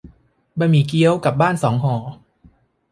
[0.59, 1.95] บะหมี่เกี๊ยว กลับบ้านสองห่อ